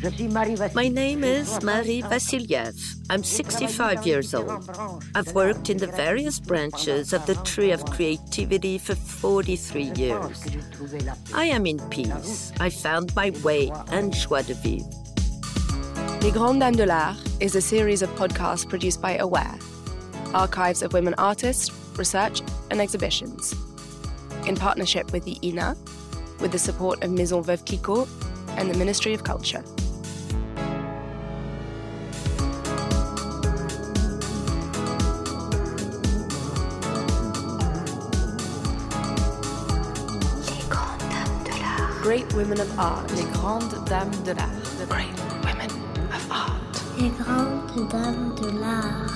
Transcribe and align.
My 0.00 0.86
name 0.86 1.24
is 1.24 1.60
Marie 1.60 2.02
Vassilieff. 2.02 2.94
I'm 3.10 3.24
65 3.24 4.06
years 4.06 4.32
old. 4.32 4.70
I've 5.16 5.34
worked 5.34 5.70
in 5.70 5.78
the 5.78 5.88
various 5.88 6.38
branches 6.38 7.12
of 7.12 7.26
the 7.26 7.34
tree 7.36 7.72
of 7.72 7.84
creativity 7.84 8.78
for 8.78 8.94
43 8.94 9.90
years. 9.96 10.46
I 11.34 11.46
am 11.46 11.66
in 11.66 11.80
peace. 11.90 12.52
I 12.60 12.70
found 12.70 13.14
my 13.16 13.30
way 13.42 13.72
and 13.90 14.14
joie 14.14 14.42
de 14.42 14.54
vivre. 14.54 14.88
Les 16.22 16.30
Grandes 16.30 16.60
Dames 16.60 16.76
de 16.76 16.86
l'Art 16.86 17.16
is 17.40 17.56
a 17.56 17.60
series 17.60 18.00
of 18.00 18.08
podcasts 18.10 18.68
produced 18.68 19.02
by 19.02 19.16
Aware, 19.16 19.58
archives 20.32 20.82
of 20.82 20.92
women 20.92 21.14
artists, 21.18 21.72
research, 21.96 22.40
and 22.70 22.80
exhibitions. 22.80 23.52
In 24.46 24.54
partnership 24.54 25.12
with 25.12 25.24
the 25.24 25.38
INA, 25.42 25.76
with 26.38 26.52
the 26.52 26.58
support 26.58 27.02
of 27.02 27.10
Maison 27.10 27.42
Veuve 27.42 27.66
Clicquot 27.66 28.06
and 28.56 28.70
the 28.70 28.78
Ministry 28.78 29.12
of 29.12 29.24
Culture. 29.24 29.64
Great 42.08 42.32
Women 42.32 42.58
of 42.58 42.78
Art. 42.78 43.10
Les 43.10 43.24
Grandes 43.34 43.84
Dames 43.84 44.24
de 44.24 44.32
l'Art. 44.32 44.88
Great 44.88 45.14
Women 45.44 45.70
of 46.10 46.32
Art. 46.32 46.82
Les 46.98 47.10
Grandes 47.10 47.86
Dames 47.90 48.34
de 48.34 48.50
l'Art. 48.50 49.10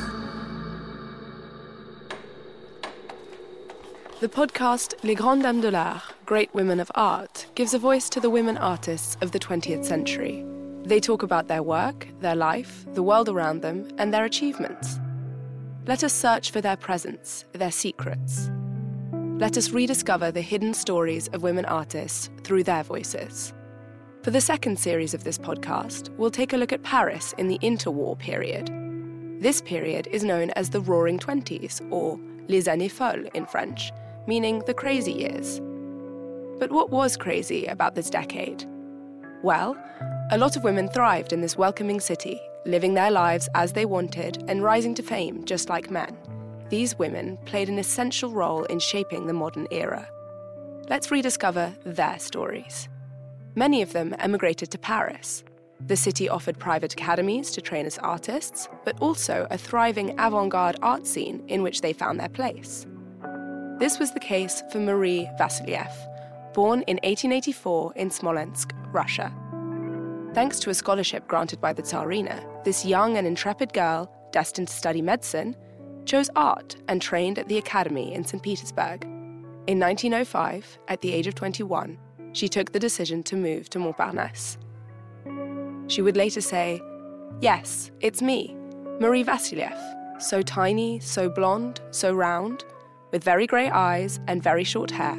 The 4.20 4.28
podcast 4.28 4.95
Les 5.02 5.14
Grandes 5.14 5.42
Dames 5.42 5.62
de 5.62 5.70
l'Art, 5.70 6.12
Great 6.27 6.52
Women 6.55 6.80
of 6.80 6.92
Art, 6.95 7.47
gives 7.55 7.73
a 7.73 7.78
voice 7.78 8.10
to 8.10 8.20
the 8.20 8.28
women 8.28 8.59
artists 8.59 9.16
of 9.22 9.30
the 9.30 9.38
20th 9.38 9.86
century. 9.86 10.45
They 10.84 11.00
talk 11.00 11.22
about 11.22 11.48
their 11.48 11.62
work, 11.62 12.06
their 12.20 12.36
life, 12.36 12.84
the 12.92 13.02
world 13.02 13.30
around 13.30 13.62
them, 13.62 13.88
and 13.97 14.12
their 14.12 14.27
achievements. 14.27 15.00
Let 15.86 16.05
us 16.05 16.12
search 16.12 16.50
for 16.50 16.61
their 16.61 16.77
presence, 16.77 17.47
their 17.55 17.72
secrets. 17.72 18.50
Let 19.42 19.58
us 19.58 19.70
rediscover 19.70 20.30
the 20.30 20.40
hidden 20.40 20.72
stories 20.72 21.26
of 21.32 21.42
women 21.42 21.64
artists 21.64 22.30
through 22.44 22.62
their 22.62 22.84
voices. 22.84 23.52
For 24.22 24.30
the 24.30 24.40
second 24.40 24.78
series 24.78 25.14
of 25.14 25.24
this 25.24 25.36
podcast, 25.36 26.10
we'll 26.10 26.30
take 26.30 26.52
a 26.52 26.56
look 26.56 26.72
at 26.72 26.84
Paris 26.84 27.34
in 27.38 27.48
the 27.48 27.58
interwar 27.58 28.16
period. 28.16 28.70
This 29.42 29.60
period 29.60 30.06
is 30.12 30.22
known 30.22 30.50
as 30.50 30.70
the 30.70 30.80
Roaring 30.80 31.18
Twenties, 31.18 31.82
or 31.90 32.20
Les 32.46 32.68
Années 32.68 32.88
Folles 32.88 33.26
in 33.34 33.44
French, 33.44 33.90
meaning 34.28 34.60
the 34.60 34.74
crazy 34.74 35.10
years. 35.10 35.58
But 36.60 36.70
what 36.70 36.90
was 36.90 37.16
crazy 37.16 37.66
about 37.66 37.96
this 37.96 38.10
decade? 38.10 38.64
Well, 39.42 39.76
a 40.30 40.38
lot 40.38 40.54
of 40.54 40.62
women 40.62 40.86
thrived 40.86 41.32
in 41.32 41.40
this 41.40 41.56
welcoming 41.56 41.98
city, 41.98 42.40
living 42.64 42.94
their 42.94 43.10
lives 43.10 43.48
as 43.56 43.72
they 43.72 43.86
wanted 43.86 44.44
and 44.46 44.62
rising 44.62 44.94
to 44.94 45.02
fame 45.02 45.44
just 45.44 45.68
like 45.68 45.90
men 45.90 46.16
these 46.73 46.98
women 46.98 47.37
played 47.45 47.69
an 47.69 47.78
essential 47.78 48.31
role 48.31 48.65
in 48.65 48.78
shaping 48.78 49.27
the 49.27 49.33
modern 49.34 49.69
era. 49.70 50.09
Let's 50.89 51.11
rediscover 51.11 51.77
their 51.84 52.19
stories. 52.19 52.89
Many 53.55 53.83
of 53.83 53.92
them 53.92 54.15
emigrated 54.19 54.70
to 54.70 54.78
Paris. 54.78 55.45
The 55.87 55.97
city 55.97 56.31
offered 56.31 56.59
private 56.59 56.95
academies 56.95 57.50
to 57.50 57.61
train 57.61 57.84
as 57.84 57.98
artists, 57.98 58.70
but 58.87 58.98
also 59.00 59.47
a 59.50 59.59
thriving 59.59 60.19
avant 60.19 60.48
garde 60.48 60.78
art 60.81 61.06
scene 61.06 61.45
in 61.47 61.62
which 61.62 61.83
they 61.83 61.93
found 61.93 62.19
their 62.19 62.31
place. 62.31 62.87
This 63.78 63.98
was 63.98 64.15
the 64.15 64.20
case 64.20 64.62
for 64.73 64.78
Marie 64.78 65.28
Vassilieff, 65.39 65.93
born 66.55 66.81
in 66.87 66.97
1884 67.05 67.93
in 67.97 68.09
Smolensk, 68.09 68.73
Russia. 68.93 69.31
Thanks 70.33 70.59
to 70.61 70.70
a 70.70 70.75
scholarship 70.75 71.28
granted 71.28 71.61
by 71.61 71.75
the 71.75 71.83
Tsarina, 71.83 72.65
this 72.65 72.87
young 72.87 73.19
and 73.19 73.27
intrepid 73.27 73.75
girl, 73.75 74.11
destined 74.33 74.69
to 74.69 74.75
study 74.75 75.03
medicine, 75.03 75.55
chose 76.05 76.31
art 76.36 76.77
and 76.89 77.00
trained 77.00 77.39
at 77.39 77.48
the 77.48 77.58
Academy 77.58 78.15
in 78.15 78.25
St. 78.25 78.43
Petersburg. 78.43 79.04
In 79.66 79.78
1905, 79.78 80.78
at 80.88 81.00
the 81.00 81.12
age 81.12 81.26
of 81.26 81.34
21, 81.34 81.99
she 82.32 82.49
took 82.49 82.72
the 82.72 82.78
decision 82.78 83.22
to 83.25 83.37
move 83.37 83.71
to 83.71 83.78
Montparnasse. 83.78 84.56
She 85.87 86.03
would 86.03 86.16
later 86.16 86.41
say, 86.41 86.81
Yes, 87.41 87.91
it's 88.00 88.22
me, 88.22 88.56
Marie 89.00 89.25
Vassilieff, 89.25 89.78
so 90.21 90.43
tiny, 90.43 91.00
so 91.00 91.28
blonde, 91.28 91.81
so 91.91 92.12
round, 92.12 92.65
with 93.10 93.25
very 93.25 93.47
grey 93.47 93.71
eyes 93.71 94.21
and 94.26 94.43
very 94.43 94.65
short 94.65 94.91
hair, 94.91 95.16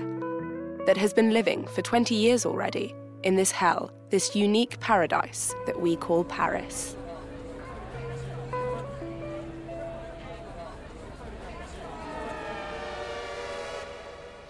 that 0.86 0.98
has 0.98 1.14
been 1.14 1.32
living 1.32 1.68
for 1.68 1.82
20 1.82 2.16
years 2.16 2.46
already 2.46 2.96
in 3.24 3.36
this 3.36 3.52
hell, 3.52 3.92
this 4.10 4.36
unique 4.36 4.80
paradise 4.80 5.54
that 5.66 5.80
we 5.80 5.96
call 5.96 6.24
Paris. 6.26 6.96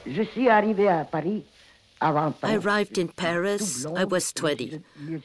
Je 0.06 0.22
suis 0.24 0.50
arrivé 0.50 0.88
à 0.88 1.06
Paris 1.06 1.44
I 2.04 2.56
arrived 2.56 2.98
in 2.98 3.08
Paris, 3.08 3.86
I 3.86 4.04
was 4.04 4.34
20, 4.34 4.82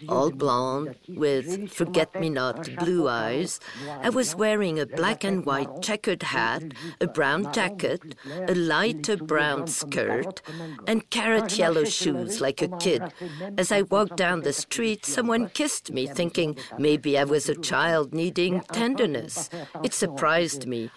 all 0.09 0.31
blonde, 0.31 0.95
with 1.09 1.73
forget 1.73 2.15
me 2.21 2.31
not 2.31 2.69
blue 2.77 3.09
eyes. 3.09 3.59
I 4.01 4.11
was 4.11 4.37
wearing 4.37 4.79
a 4.79 4.87
black 4.87 5.25
and 5.25 5.45
white 5.45 5.83
checkered 5.83 6.23
hat, 6.23 6.63
a 7.01 7.09
brown 7.09 7.53
jacket, 7.53 8.15
a 8.47 8.55
lighter 8.55 9.17
brown 9.17 9.67
skirt, 9.67 10.41
and 10.87 11.11
carrot 11.11 11.59
yellow 11.59 11.85
shoes 11.85 12.41
like 12.41 12.63
a 12.63 12.69
kid. 12.79 13.03
As 13.57 13.73
I 13.73 13.83
walked 13.83 14.17
down 14.17 14.43
the 14.43 14.53
street, 14.53 15.05
someone 15.05 15.49
kissed 15.49 15.91
me, 15.91 16.07
thinking 16.07 16.57
maybe 16.79 17.19
I 17.19 17.25
was 17.25 17.49
a 17.49 17.57
child 17.57 18.15
needing 18.15 18.61
tenderness. 18.73 19.51
It 19.83 19.95
surprised 19.95 20.69
me. 20.69 20.91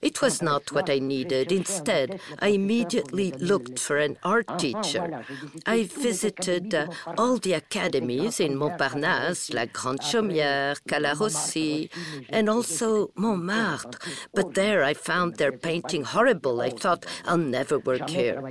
It 0.00 0.22
was 0.22 0.40
not 0.40 0.72
what 0.72 0.88
I 0.88 0.98
needed. 1.00 1.52
Instead, 1.52 2.18
I 2.38 2.48
immediately 2.48 3.32
looked 3.32 3.78
for 3.78 3.98
an 3.98 4.16
art 4.24 4.58
teacher. 4.58 5.17
I 5.66 5.84
visited 5.84 6.74
uh, 6.74 6.86
all 7.16 7.36
the 7.36 7.52
academies 7.52 8.40
in 8.40 8.56
Montparnasse, 8.56 9.52
La 9.54 9.66
Grande 9.66 10.00
Chaumière, 10.00 10.76
Colarossi, 10.88 11.90
and 12.28 12.48
also 12.48 13.10
Montmartre. 13.14 13.98
But 14.34 14.54
there 14.54 14.82
I 14.84 14.94
found 14.94 15.36
their 15.36 15.52
painting 15.52 16.04
horrible. 16.04 16.60
I 16.60 16.70
thought, 16.70 17.06
I'll 17.24 17.38
never 17.38 17.78
work 17.78 18.08
here. 18.10 18.42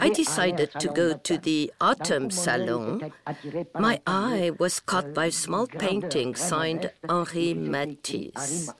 I 0.00 0.08
decided 0.08 0.70
to 0.78 0.88
go 0.88 1.14
to 1.14 1.38
the 1.38 1.72
Autumn 1.80 2.30
Salon. 2.30 3.12
My 3.78 4.00
eye 4.06 4.50
was 4.58 4.80
caught 4.80 5.14
by 5.14 5.26
a 5.26 5.32
small 5.32 5.66
painting 5.66 6.34
signed 6.34 6.90
Henri 7.08 7.54
Matisse. 7.54 8.72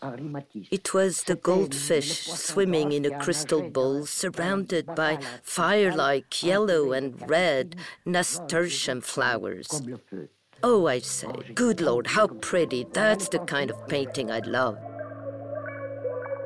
It 0.71 0.95
was 0.95 1.25
the 1.25 1.37
goldfish 1.37 2.27
swimming 2.27 2.93
in 2.93 3.05
a 3.05 3.19
crystal 3.19 3.63
bowl 3.63 4.07
surrounded 4.07 4.87
by 4.95 5.19
fire 5.43 5.95
like 5.95 6.42
yellow 6.43 6.93
and 6.93 7.29
red 7.29 7.77
nasturtium 8.05 9.01
flowers. 9.01 9.83
Oh, 10.63 10.87
I 10.87 11.01
say, 11.01 11.33
good 11.55 11.81
Lord, 11.81 12.07
how 12.07 12.29
pretty. 12.29 12.87
That's 12.93 13.29
the 13.29 13.41
kind 13.41 13.71
of 13.71 13.89
painting 13.89 14.31
I'd 14.31 14.47
love. 14.47 14.79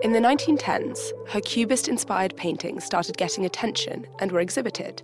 In 0.02 0.12
the 0.12 0.20
1910s, 0.20 1.12
her 1.28 1.40
Cubist 1.40 1.88
inspired 1.88 2.36
paintings 2.36 2.84
started 2.84 3.16
getting 3.16 3.44
attention 3.44 4.06
and 4.20 4.30
were 4.30 4.40
exhibited. 4.40 5.02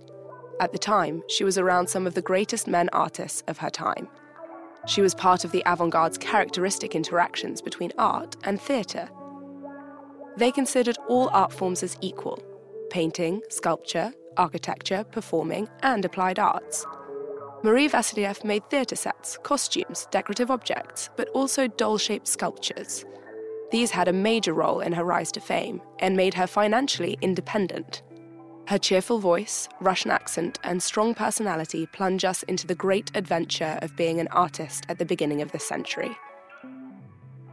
At 0.59 0.71
the 0.71 0.77
time, 0.77 1.23
she 1.27 1.43
was 1.43 1.57
around 1.57 1.89
some 1.89 2.07
of 2.07 2.13
the 2.13 2.21
greatest 2.21 2.67
men 2.67 2.89
artists 2.93 3.43
of 3.47 3.57
her 3.57 3.69
time. 3.69 4.07
She 4.85 5.01
was 5.01 5.15
part 5.15 5.43
of 5.43 5.51
the 5.51 5.63
avant 5.65 5.91
garde's 5.91 6.17
characteristic 6.17 6.95
interactions 6.95 7.61
between 7.61 7.91
art 7.97 8.35
and 8.43 8.61
theatre. 8.61 9.09
They 10.37 10.51
considered 10.51 10.97
all 11.07 11.29
art 11.29 11.53
forms 11.53 11.83
as 11.83 11.97
equal 12.01 12.41
painting, 12.89 13.41
sculpture, 13.49 14.13
architecture, 14.37 15.03
performing, 15.11 15.67
and 15.81 16.05
applied 16.05 16.39
arts. 16.39 16.85
Marie 17.63 17.87
Vassilieff 17.87 18.43
made 18.43 18.69
theatre 18.69 18.95
sets, 18.95 19.37
costumes, 19.43 20.07
decorative 20.11 20.51
objects, 20.51 21.09
but 21.15 21.29
also 21.29 21.67
doll 21.67 21.97
shaped 21.97 22.27
sculptures. 22.27 23.05
These 23.71 23.91
had 23.91 24.07
a 24.07 24.13
major 24.13 24.53
role 24.53 24.81
in 24.81 24.91
her 24.93 25.03
rise 25.03 25.31
to 25.31 25.39
fame 25.39 25.81
and 25.99 26.17
made 26.17 26.33
her 26.33 26.45
financially 26.45 27.17
independent. 27.21 28.03
Her 28.67 28.77
cheerful 28.77 29.19
voice, 29.19 29.67
Russian 29.81 30.11
accent, 30.11 30.59
and 30.63 30.81
strong 30.81 31.13
personality 31.15 31.85
plunge 31.87 32.23
us 32.23 32.43
into 32.43 32.67
the 32.67 32.75
great 32.75 33.11
adventure 33.15 33.79
of 33.81 33.95
being 33.95 34.19
an 34.19 34.27
artist 34.27 34.85
at 34.89 34.99
the 34.99 35.05
beginning 35.05 35.41
of 35.41 35.51
this 35.51 35.67
century. 35.67 36.15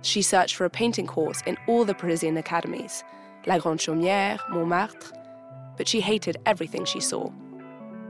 She 0.02 0.22
searched 0.22 0.56
for 0.56 0.64
a 0.64 0.70
painting 0.70 1.06
course 1.06 1.42
in 1.46 1.56
all 1.66 1.84
the 1.84 1.94
Parisian 1.94 2.36
academies, 2.36 3.04
La 3.46 3.58
Grande 3.58 3.80
Chaumière, 3.80 4.38
Montmartre, 4.50 5.12
but 5.80 5.88
she 5.88 6.02
hated 6.02 6.36
everything 6.44 6.84
she 6.84 7.00
saw. 7.00 7.32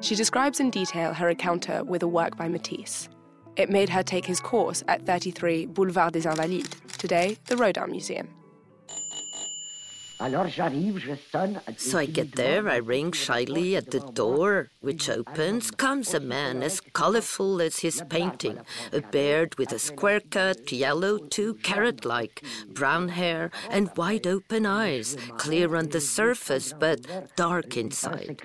She 0.00 0.16
describes 0.16 0.58
in 0.58 0.70
detail 0.70 1.14
her 1.14 1.28
encounter 1.28 1.84
with 1.84 2.02
a 2.02 2.08
work 2.08 2.36
by 2.36 2.48
Matisse. 2.48 3.08
It 3.54 3.70
made 3.70 3.88
her 3.88 4.02
take 4.02 4.26
his 4.26 4.40
course 4.40 4.82
at 4.88 5.06
33 5.06 5.66
Boulevard 5.66 6.12
des 6.14 6.28
Invalides, 6.28 6.68
today 6.98 7.36
the 7.46 7.56
Rodin 7.56 7.88
Museum. 7.92 8.39
So 10.20 11.98
I 11.98 12.04
get 12.04 12.36
there, 12.36 12.68
I 12.68 12.76
ring 12.76 13.12
shyly 13.12 13.74
at 13.74 13.90
the 13.90 14.00
door, 14.00 14.68
which 14.82 15.08
opens. 15.08 15.70
Comes 15.70 16.12
a 16.12 16.20
man 16.20 16.62
as 16.62 16.82
colorful 16.92 17.62
as 17.62 17.78
his 17.78 18.02
painting, 18.10 18.58
a 18.92 19.00
beard 19.00 19.56
with 19.56 19.72
a 19.72 19.78
square 19.78 20.20
cut, 20.20 20.70
yellow 20.70 21.16
too, 21.16 21.54
carrot 21.62 22.04
like, 22.04 22.42
brown 22.68 23.08
hair, 23.08 23.50
and 23.70 23.90
wide 23.96 24.26
open 24.26 24.66
eyes, 24.66 25.16
clear 25.38 25.74
on 25.74 25.88
the 25.88 26.02
surface 26.02 26.74
but 26.78 27.34
dark 27.36 27.78
inside. 27.78 28.42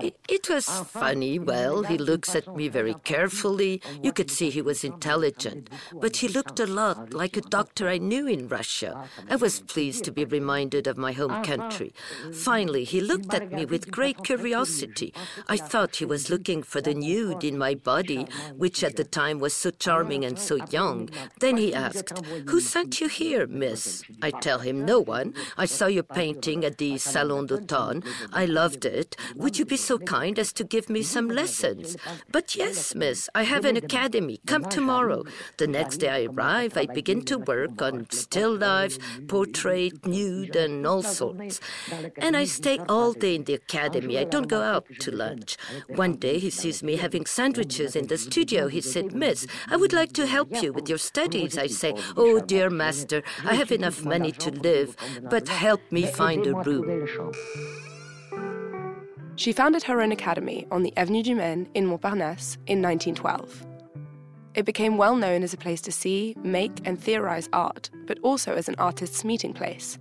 It, 0.00 0.16
it 0.26 0.48
was 0.48 0.66
funny. 0.66 1.38
Well, 1.38 1.82
he 1.82 1.98
looks 1.98 2.34
at 2.34 2.56
me 2.56 2.68
very 2.68 2.94
carefully. 3.04 3.82
You 4.02 4.12
could 4.12 4.30
see 4.30 4.48
he 4.48 4.62
was 4.62 4.84
intelligent, 4.84 5.68
but 5.92 6.16
he 6.16 6.28
looked 6.28 6.60
a 6.60 6.66
lot 6.66 7.12
like 7.12 7.36
a 7.36 7.42
doctor 7.42 7.88
I 7.88 7.98
knew 7.98 8.26
in 8.26 8.48
Russia. 8.48 9.06
I 9.28 9.36
was 9.36 9.60
pleased 9.60 10.04
to 10.04 10.12
be 10.12 10.24
reminded 10.24 10.61
reminded 10.62 10.86
of 10.86 10.96
my 10.96 11.12
home 11.12 11.32
ah, 11.32 11.40
ah. 11.40 11.44
country. 11.44 11.92
Finally, 12.32 12.84
he 12.84 13.00
mm. 13.00 13.08
looked 13.08 13.34
at 13.34 13.52
me 13.52 13.64
with 13.64 13.90
great 13.90 14.22
curiosity. 14.22 15.12
I 15.48 15.56
thought 15.56 15.96
he 15.96 16.04
was 16.04 16.30
looking 16.30 16.62
for 16.62 16.80
the 16.80 16.94
nude 16.94 17.44
in 17.44 17.58
my 17.58 17.74
body, 17.74 18.26
which 18.56 18.84
at 18.84 18.96
the 18.96 19.04
time 19.04 19.40
was 19.40 19.54
so 19.54 19.70
charming 19.70 20.24
and 20.24 20.38
so 20.38 20.56
young. 20.70 21.08
Then 21.40 21.56
he 21.56 21.74
asked, 21.74 22.18
Who 22.50 22.60
sent 22.60 23.00
you 23.00 23.08
here, 23.08 23.46
miss? 23.46 24.04
I 24.22 24.30
tell 24.30 24.60
him, 24.60 24.84
No 24.84 25.00
one. 25.00 25.34
I 25.56 25.66
saw 25.66 25.86
your 25.86 26.04
painting 26.04 26.64
at 26.64 26.78
the 26.78 26.98
Salon 26.98 27.46
d'Automne. 27.46 28.04
I 28.32 28.44
loved 28.46 28.84
it. 28.84 29.16
Would 29.36 29.58
you 29.58 29.64
be 29.64 29.76
so 29.76 29.98
kind 29.98 30.38
as 30.38 30.52
to 30.54 30.64
give 30.64 30.88
me 30.88 31.02
some 31.02 31.28
lessons? 31.28 31.96
But 32.30 32.54
yes, 32.54 32.94
miss, 32.94 33.28
I 33.34 33.42
have 33.44 33.64
an 33.64 33.76
academy. 33.76 34.38
Come 34.46 34.64
tomorrow. 34.64 35.24
The 35.58 35.66
next 35.66 35.98
day 35.98 36.10
I 36.10 36.22
arrive, 36.30 36.76
I 36.76 36.86
begin 36.86 37.24
to 37.30 37.38
work 37.38 37.82
on 37.82 38.06
still 38.10 38.54
life, 38.56 38.96
portrait, 39.26 40.06
nude, 40.06 40.51
and 40.56 40.86
all 40.86 41.02
sorts. 41.02 41.60
And 42.18 42.36
I 42.36 42.44
stay 42.44 42.78
all 42.88 43.12
day 43.12 43.34
in 43.36 43.44
the 43.44 43.54
academy. 43.54 44.18
I 44.18 44.24
don't 44.24 44.48
go 44.48 44.62
out 44.62 44.86
to 45.00 45.10
lunch. 45.10 45.56
One 45.88 46.14
day 46.16 46.38
he 46.38 46.50
sees 46.50 46.82
me 46.82 46.96
having 46.96 47.26
sandwiches 47.26 47.96
in 47.96 48.06
the 48.06 48.18
studio. 48.18 48.68
He 48.68 48.80
said, 48.80 49.12
Miss, 49.12 49.46
I 49.68 49.76
would 49.76 49.92
like 49.92 50.12
to 50.14 50.26
help 50.26 50.62
you 50.62 50.72
with 50.72 50.88
your 50.88 50.98
studies. 50.98 51.58
I 51.58 51.66
say, 51.66 51.94
Oh, 52.16 52.40
dear 52.40 52.70
master, 52.70 53.22
I 53.44 53.54
have 53.54 53.72
enough 53.72 54.04
money 54.04 54.32
to 54.32 54.50
live, 54.50 54.96
but 55.30 55.48
help 55.48 55.80
me 55.90 56.06
find 56.06 56.46
a 56.46 56.54
room. 56.54 57.32
She 59.36 59.52
founded 59.52 59.82
her 59.84 60.00
own 60.00 60.12
academy 60.12 60.66
on 60.70 60.82
the 60.82 60.96
Avenue 60.96 61.22
du 61.22 61.34
Maine 61.34 61.68
in 61.74 61.86
Montparnasse 61.86 62.58
in 62.66 62.82
1912. 62.82 63.66
It 64.54 64.66
became 64.66 64.98
well 64.98 65.16
known 65.16 65.42
as 65.42 65.54
a 65.54 65.56
place 65.56 65.80
to 65.82 65.92
see, 65.92 66.36
make, 66.42 66.86
and 66.86 67.00
theorize 67.00 67.48
art, 67.52 67.88
but 68.06 68.18
also 68.22 68.54
as 68.54 68.68
an 68.68 68.74
artist's 68.76 69.24
meeting 69.24 69.54
place. 69.54 69.98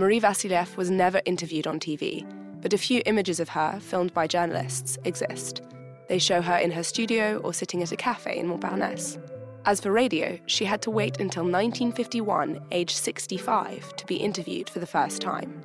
Marie 0.00 0.18
Vassilieff 0.18 0.78
was 0.78 0.90
never 0.90 1.20
interviewed 1.26 1.66
on 1.66 1.78
TV, 1.78 2.24
but 2.62 2.72
a 2.72 2.78
few 2.78 3.02
images 3.04 3.38
of 3.38 3.50
her, 3.50 3.78
filmed 3.82 4.14
by 4.14 4.26
journalists, 4.26 4.96
exist. 5.04 5.60
They 6.08 6.18
show 6.18 6.40
her 6.40 6.56
in 6.56 6.70
her 6.70 6.82
studio 6.82 7.36
or 7.44 7.52
sitting 7.52 7.82
at 7.82 7.92
a 7.92 7.96
cafe 7.96 8.38
in 8.38 8.48
Montparnasse. 8.48 9.18
As 9.66 9.78
for 9.78 9.92
radio, 9.92 10.38
she 10.46 10.64
had 10.64 10.80
to 10.82 10.90
wait 10.90 11.20
until 11.20 11.42
1951, 11.42 12.60
age 12.72 12.94
65, 12.94 13.94
to 13.96 14.06
be 14.06 14.16
interviewed 14.16 14.70
for 14.70 14.78
the 14.78 14.86
first 14.86 15.20
time. 15.20 15.60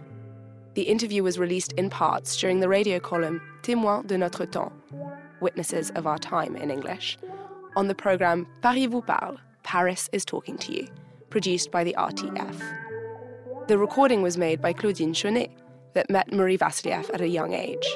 The 0.73 0.81
interview 0.81 1.23
was 1.23 1.39
released 1.39 1.71
in 1.77 1.89
parts 1.89 2.35
during 2.35 2.59
the 2.59 2.67
radio 2.67 2.99
column 2.99 3.41
Témoins 3.61 4.05
de 4.05 4.17
notre 4.17 4.47
temps, 4.47 4.73
Witnesses 5.39 5.91
of 5.91 6.05
Our 6.05 6.17
Time 6.17 6.57
in 6.57 6.71
English, 6.71 7.17
on 7.77 7.87
the 7.87 7.95
program 7.95 8.47
Paris 8.61 8.87
vous 8.87 9.01
parle, 9.01 9.37
Paris 9.63 10.09
is 10.11 10.25
talking 10.25 10.57
to 10.57 10.73
you, 10.73 10.89
produced 11.29 11.71
by 11.71 11.85
the 11.85 11.95
RTF. 11.97 12.84
The 13.67 13.79
recording 13.79 14.21
was 14.21 14.37
made 14.37 14.61
by 14.61 14.73
Claudine 14.73 15.11
Chonez 15.11 15.49
that 15.93 16.07
met 16.07 16.31
Marie 16.31 16.55
Vassilieff 16.55 17.11
at 17.11 17.21
a 17.21 17.27
young 17.27 17.53
age. 17.53 17.87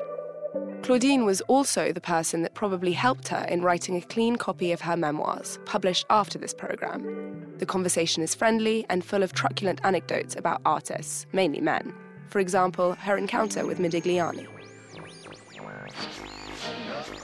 Claudine 0.81 1.25
was 1.25 1.41
also 1.41 1.91
the 1.91 2.01
person 2.01 2.41
that 2.41 2.55
probably 2.55 2.91
helped 2.91 3.27
her 3.27 3.45
in 3.47 3.61
writing 3.61 3.95
a 3.95 4.01
clean 4.01 4.35
copy 4.35 4.71
of 4.71 4.81
her 4.81 4.97
memoirs, 4.97 5.59
published 5.65 6.07
after 6.09 6.39
this 6.39 6.55
program. 6.55 7.55
The 7.59 7.67
conversation 7.67 8.23
is 8.23 8.33
friendly 8.33 8.83
and 8.89 9.05
full 9.05 9.21
of 9.21 9.33
truculent 9.33 9.79
anecdotes 9.83 10.35
about 10.35 10.61
artists, 10.65 11.27
mainly 11.33 11.61
men. 11.61 11.93
For 12.29 12.39
example, 12.39 12.93
her 12.93 13.15
encounter 13.15 13.67
with 13.67 13.77
Modigliani. 13.77 14.47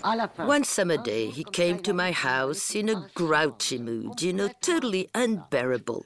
One 0.05 0.63
summer 0.63 0.97
day, 0.97 1.31
he 1.31 1.43
came 1.43 1.79
to 1.79 1.91
my 1.91 2.11
house 2.11 2.75
in 2.75 2.89
a 2.89 3.07
grouchy 3.15 3.79
mood, 3.79 4.21
you 4.21 4.33
know, 4.33 4.49
totally 4.61 5.09
unbearable. 5.15 6.05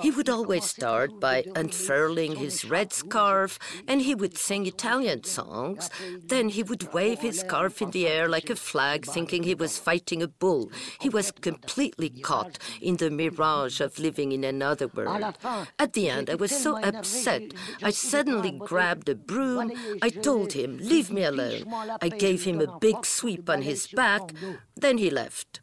He 0.00 0.12
would 0.12 0.28
always 0.28 0.64
start 0.64 1.18
by 1.18 1.44
unfurling 1.56 2.36
his 2.36 2.64
red 2.64 2.92
scarf, 2.92 3.58
and 3.88 4.00
he 4.00 4.14
would 4.14 4.38
sing 4.38 4.66
Italian 4.66 5.24
songs. 5.24 5.90
Then 6.24 6.50
he 6.50 6.62
would 6.62 6.92
wave 6.92 7.18
his 7.18 7.40
scarf 7.40 7.82
in 7.82 7.90
the 7.90 8.06
air 8.06 8.28
like 8.28 8.48
a 8.48 8.54
flag, 8.54 9.06
thinking 9.06 9.42
he 9.42 9.56
was 9.56 9.76
fighting 9.76 10.22
a 10.22 10.28
bull. 10.28 10.70
He 11.00 11.08
was 11.08 11.32
completely 11.32 12.10
caught 12.10 12.58
in 12.80 12.98
the 12.98 13.10
mirage 13.10 13.80
of 13.80 13.98
living 13.98 14.30
in 14.30 14.44
another 14.44 14.86
world. 14.86 15.36
At 15.80 15.94
the 15.94 16.08
end, 16.08 16.30
I 16.30 16.36
was 16.36 16.52
so 16.52 16.80
upset, 16.80 17.42
I 17.82 17.90
suddenly 17.90 18.52
grabbed 18.52 19.08
a 19.08 19.16
broom. 19.16 19.72
I 20.00 20.10
told 20.10 20.52
him, 20.52 20.78
Leave 20.78 21.10
me 21.10 21.24
alone. 21.24 21.64
I 22.00 22.08
gave 22.08 22.44
him 22.44 22.60
a 22.60 22.78
big 22.78 23.04
sweep 23.04 23.31
sweep 23.32 23.50
on 23.50 23.62
his 23.62 23.86
back. 23.86 24.32
Then 24.76 24.98
he 24.98 25.10
left. 25.10 25.60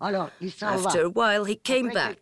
After 0.62 1.04
a 1.04 1.10
while, 1.10 1.46
he 1.46 1.56
came 1.56 1.90
back. 1.90 2.18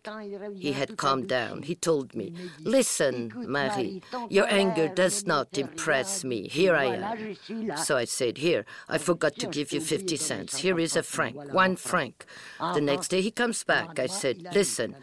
He 0.55 0.71
had 0.73 0.97
calmed 0.97 1.27
down. 1.27 1.63
He 1.63 1.75
told 1.75 2.15
me, 2.15 2.33
Listen, 2.59 3.31
Marie, 3.35 4.01
your 4.29 4.47
anger 4.49 4.87
does 4.87 5.25
not 5.25 5.57
impress 5.57 6.23
me. 6.23 6.47
Here 6.47 6.75
I 6.75 6.85
am. 6.85 7.77
So 7.77 7.97
I 7.97 8.05
said, 8.05 8.37
Here, 8.37 8.65
I 8.89 8.97
forgot 8.97 9.35
to 9.39 9.47
give 9.47 9.71
you 9.71 9.81
50 9.81 10.17
cents. 10.17 10.57
Here 10.57 10.79
is 10.79 10.95
a 10.95 11.03
franc, 11.03 11.53
one 11.53 11.75
franc. 11.75 12.25
The 12.59 12.81
next 12.81 13.09
day 13.09 13.21
he 13.21 13.31
comes 13.31 13.63
back. 13.63 13.99
I 13.99 14.07
said, 14.07 14.47
Listen, 14.53 14.95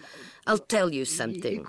I'll 0.46 0.58
tell 0.58 0.92
you 0.92 1.04
something. 1.04 1.66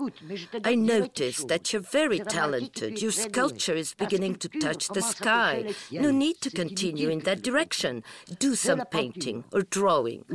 I 0.64 0.76
noticed 0.76 1.48
that 1.48 1.72
you're 1.72 1.82
very 1.82 2.20
talented. 2.20 3.02
Your 3.02 3.12
sculpture 3.12 3.74
is 3.74 3.94
beginning 3.94 4.36
to 4.36 4.50
touch 4.50 4.90
the 4.90 5.02
sky. 5.02 5.74
No 5.92 6.12
need 6.12 6.42
to 6.42 6.50
continue 6.50 7.10
in 7.10 7.20
that 7.20 7.42
direction. 7.42 8.04
Do 8.40 8.56
some 8.56 8.84
painting 8.92 9.46
or 9.54 9.62
drawing. 9.62 10.26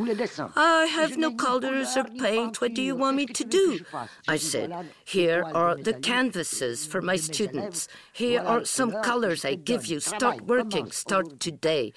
I 0.57 0.85
have 0.87 1.19
no 1.19 1.33
colors 1.35 1.97
or 1.97 2.05
paint. 2.05 2.61
What 2.61 2.75
do 2.75 2.83
you 2.83 2.97
want 2.97 3.17
me 3.17 3.27
to 3.27 3.45
do? 3.45 3.81
I 4.27 4.37
said, 4.37 4.89
Here 5.05 5.45
are 5.45 5.77
the 5.77 5.95
canvases 5.95 6.87
for 6.87 7.03
my 7.03 7.17
students. 7.17 7.89
Here 8.13 8.41
are 8.41 8.65
some 8.65 8.93
colors 9.03 9.45
I 9.45 9.55
give 9.55 9.87
you. 9.87 10.01
Start 10.01 10.47
working. 10.47 10.91
Start 10.91 11.41
today. 11.41 11.93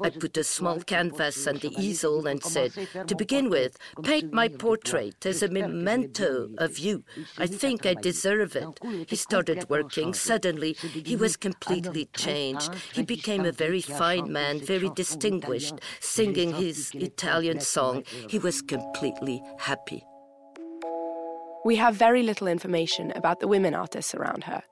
I 0.00 0.10
put 0.10 0.36
a 0.36 0.44
small 0.44 0.80
canvas 0.80 1.46
on 1.46 1.56
the 1.56 1.74
easel 1.78 2.26
and 2.26 2.42
said, 2.42 2.72
To 3.06 3.14
begin 3.16 3.50
with, 3.50 3.76
paint 4.02 4.32
my 4.32 4.48
portrait 4.48 5.26
as 5.26 5.42
a 5.42 5.48
memento 5.88 6.50
of 6.58 6.78
you. 6.78 7.04
I 7.38 7.46
think 7.46 7.86
I 7.86 7.94
deserve 7.94 8.56
it. 8.56 8.68
He 9.08 9.16
started 9.16 9.68
working. 9.68 10.14
Suddenly, 10.14 10.72
he 11.10 11.16
was 11.16 11.36
completely 11.36 12.04
changed. 12.16 12.74
He 12.92 13.02
became 13.02 13.44
a 13.44 13.52
very 13.52 13.80
fine 13.80 14.32
man, 14.32 14.60
very 14.60 14.90
distinguished, 14.90 15.76
singing 16.00 16.54
his 16.54 16.90
Italian 16.94 17.60
song. 17.60 18.04
He 18.28 18.38
was 18.38 18.62
completely 18.62 19.42
happy. 19.58 20.04
We 21.64 21.76
have 21.76 21.94
very 21.96 22.22
little 22.22 22.48
information 22.48 23.12
about 23.20 23.40
the 23.40 23.48
women 23.48 23.74
artists 23.74 24.14
around 24.14 24.44
her. 24.44 24.62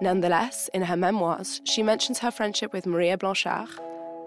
Nonetheless, 0.00 0.68
in 0.74 0.82
her 0.82 0.96
memoirs, 0.96 1.60
she 1.64 1.82
mentions 1.82 2.18
her 2.20 2.30
friendship 2.30 2.72
with 2.72 2.86
Maria 2.86 3.16
Blanchard, 3.16 3.68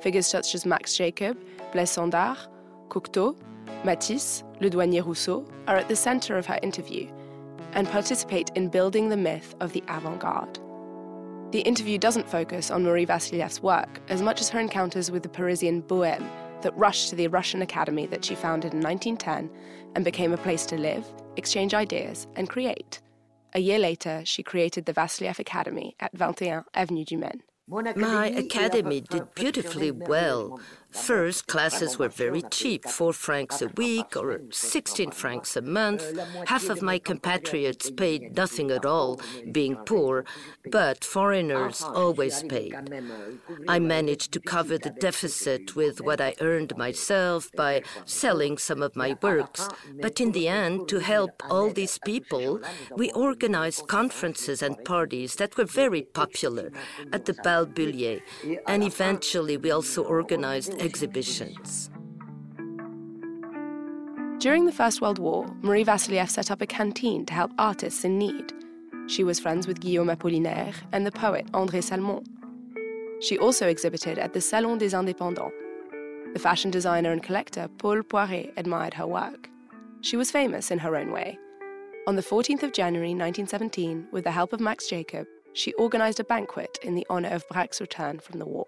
figures 0.01 0.27
such 0.27 0.55
as 0.55 0.65
Max 0.65 0.97
Jacob, 0.97 1.37
Blaise 1.71 1.95
Cocteau, 1.95 3.37
Matisse, 3.83 4.43
Le 4.59 4.69
Douanier 4.69 5.01
Rousseau 5.01 5.45
are 5.67 5.77
at 5.77 5.87
the 5.87 5.95
center 5.95 6.37
of 6.37 6.45
her 6.45 6.59
interview 6.61 7.09
and 7.73 7.87
participate 7.87 8.51
in 8.55 8.69
building 8.69 9.09
the 9.09 9.17
myth 9.17 9.55
of 9.59 9.73
the 9.73 9.83
avant 9.87 10.19
garde. 10.19 10.59
The 11.51 11.61
interview 11.61 11.97
doesn't 11.97 12.29
focus 12.29 12.71
on 12.71 12.83
Marie 12.83 13.05
Vassilieff's 13.05 13.61
work 13.61 13.99
as 14.07 14.21
much 14.21 14.39
as 14.39 14.49
her 14.49 14.59
encounters 14.59 15.11
with 15.11 15.23
the 15.23 15.29
Parisian 15.29 15.81
bohème 15.81 16.29
that 16.61 16.77
rushed 16.77 17.09
to 17.09 17.15
the 17.15 17.27
Russian 17.27 17.61
academy 17.61 18.05
that 18.07 18.23
she 18.23 18.35
founded 18.35 18.73
in 18.73 18.81
1910 18.81 19.49
and 19.95 20.05
became 20.05 20.31
a 20.31 20.37
place 20.37 20.65
to 20.67 20.77
live, 20.77 21.05
exchange 21.35 21.73
ideas, 21.73 22.27
and 22.35 22.49
create. 22.49 23.01
A 23.53 23.59
year 23.59 23.79
later, 23.79 24.21
she 24.23 24.43
created 24.43 24.85
the 24.85 24.93
Vassilieff 24.93 25.39
Academy 25.39 25.95
at 25.99 26.15
21 26.17 26.63
Avenue 26.73 27.03
du 27.03 27.17
Maine. 27.17 27.43
My 27.67 28.27
academy 28.27 29.01
did 29.01 29.33
beautifully 29.35 29.91
well. 29.91 30.59
First, 30.91 31.47
classes 31.47 31.97
were 31.97 32.09
very 32.09 32.41
cheap, 32.51 32.85
four 32.85 33.13
francs 33.13 33.61
a 33.61 33.67
week 33.69 34.15
or 34.17 34.41
16 34.51 35.11
francs 35.11 35.55
a 35.55 35.61
month. 35.61 36.03
Half 36.47 36.69
of 36.69 36.81
my 36.81 36.99
compatriots 36.99 37.89
paid 37.89 38.35
nothing 38.35 38.71
at 38.71 38.85
all, 38.85 39.19
being 39.51 39.75
poor, 39.77 40.25
but 40.69 41.03
foreigners 41.03 41.81
always 41.81 42.43
paid. 42.43 42.75
I 43.67 43.79
managed 43.79 44.33
to 44.33 44.39
cover 44.39 44.77
the 44.77 44.89
deficit 44.89 45.75
with 45.75 46.01
what 46.01 46.19
I 46.19 46.35
earned 46.41 46.77
myself 46.77 47.49
by 47.55 47.83
selling 48.05 48.57
some 48.57 48.81
of 48.81 48.95
my 48.95 49.17
works, 49.21 49.69
but 50.01 50.19
in 50.19 50.33
the 50.33 50.47
end, 50.47 50.89
to 50.89 50.99
help 50.99 51.41
all 51.49 51.69
these 51.69 51.99
people, 51.99 52.59
we 52.95 53.11
organized 53.11 53.87
conferences 53.87 54.61
and 54.61 54.83
parties 54.83 55.35
that 55.35 55.57
were 55.57 55.65
very 55.65 56.01
popular 56.01 56.71
at 57.13 57.25
the 57.25 57.33
Bal 57.33 57.65
Bullier, 57.65 58.19
and 58.67 58.83
eventually 58.83 59.57
we 59.57 59.71
also 59.71 60.03
organized 60.03 60.80
exhibitions. 60.81 61.91
During 64.39 64.65
the 64.65 64.71
First 64.71 64.99
World 64.99 65.19
War, 65.19 65.45
Marie 65.61 65.85
Vassilieff 65.85 66.29
set 66.29 66.49
up 66.49 66.61
a 66.61 66.65
canteen 66.65 67.25
to 67.27 67.33
help 67.33 67.51
artists 67.59 68.03
in 68.03 68.17
need. 68.17 68.51
She 69.07 69.23
was 69.23 69.39
friends 69.39 69.67
with 69.67 69.79
Guillaume 69.79 70.09
Apollinaire 70.09 70.73
and 70.91 71.05
the 71.05 71.11
poet 71.11 71.45
André 71.51 71.83
Salmon. 71.83 72.23
She 73.21 73.37
also 73.37 73.67
exhibited 73.67 74.17
at 74.17 74.33
the 74.33 74.41
Salon 74.41 74.79
des 74.79 74.95
Indépendants. 74.95 75.51
The 76.33 76.39
fashion 76.39 76.71
designer 76.71 77.11
and 77.11 77.21
collector 77.21 77.67
Paul 77.77 78.01
Poiret 78.01 78.51
admired 78.57 78.95
her 78.95 79.05
work. 79.05 79.49
She 80.01 80.17
was 80.17 80.31
famous 80.31 80.71
in 80.71 80.79
her 80.79 80.95
own 80.95 81.11
way. 81.11 81.37
On 82.07 82.15
the 82.15 82.23
14th 82.23 82.63
of 82.63 82.73
January 82.73 83.09
1917, 83.09 84.07
with 84.11 84.23
the 84.23 84.31
help 84.31 84.51
of 84.51 84.59
Max 84.59 84.87
Jacob, 84.87 85.27
she 85.53 85.73
organized 85.73 86.19
a 86.19 86.23
banquet 86.23 86.79
in 86.81 86.95
the 86.95 87.05
honor 87.11 87.29
of 87.29 87.47
Braque's 87.49 87.81
return 87.81 88.17
from 88.17 88.39
the 88.39 88.45
war. 88.45 88.67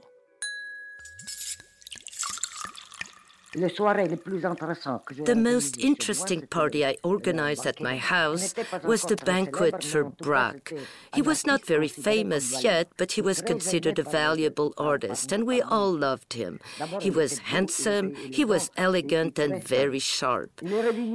The 3.56 5.36
most 5.36 5.78
interesting 5.78 6.48
party 6.48 6.84
I 6.84 6.98
organized 7.04 7.68
at 7.68 7.80
my 7.80 7.98
house 7.98 8.56
was 8.84 9.04
the 9.04 9.16
banquet 9.16 9.84
for 9.84 10.04
Braque. 10.04 10.74
He 11.14 11.22
was 11.22 11.46
not 11.46 11.64
very 11.66 11.88
famous 11.88 12.64
yet, 12.64 12.88
but 12.98 13.12
he 13.12 13.22
was 13.22 13.42
considered 13.42 14.00
a 14.00 14.04
valuable 14.04 14.74
artist, 14.78 15.32
and 15.32 15.46
we 15.46 15.62
all 15.62 15.92
loved 15.92 16.34
him. 16.34 16.60
He 17.00 17.12
was 17.12 17.38
handsome, 17.54 18.16
he 18.16 18.44
was 18.44 18.72
elegant, 18.76 19.38
and 19.38 19.64
very 19.64 20.00
sharp. 20.00 20.60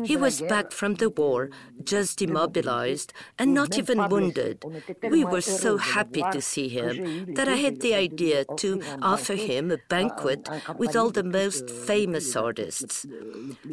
He 0.04 0.16
was 0.16 0.40
back 0.40 0.71
from 0.71 0.95
the 0.95 1.11
war, 1.11 1.50
just 1.83 2.23
immobilized, 2.23 3.12
and 3.37 3.52
not 3.52 3.76
even 3.76 4.09
wounded. 4.09 4.64
We 5.02 5.25
were 5.25 5.40
so 5.40 5.76
happy 5.76 6.23
to 6.30 6.40
see 6.40 6.68
him 6.68 7.35
that 7.35 7.49
I 7.49 7.57
had 7.57 7.80
the 7.80 7.95
idea 7.95 8.45
to 8.59 8.80
offer 9.02 9.35
him 9.35 9.73
a 9.73 9.78
banquet 9.88 10.49
with 10.76 10.95
all 10.95 11.11
the 11.11 11.25
most 11.25 11.68
famous 11.68 12.27
artists. 12.37 13.06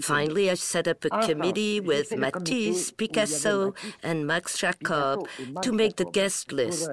Finally, 0.01 0.49
I 0.49 0.55
set 0.55 0.87
up 0.87 1.05
a 1.05 1.09
committee 1.09 1.79
with 1.79 2.15
Matisse, 2.15 2.91
Picasso, 2.91 3.73
and 4.03 4.27
Max 4.27 4.57
Jacob 4.57 5.27
to 5.61 5.71
make 5.71 5.97
the 5.97 6.05
guest 6.05 6.51
list. 6.51 6.89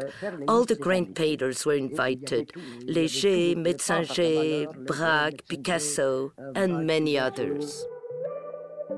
All 0.48 0.64
the 0.64 0.76
great 0.76 1.14
painters 1.14 1.64
were 1.64 1.74
invited 1.74 2.52
Léger, 2.86 3.56
Metzinger, 3.56 4.86
Braque, 4.86 5.46
Picasso, 5.48 6.32
and 6.54 6.86
many 6.86 7.18
others. 7.18 7.84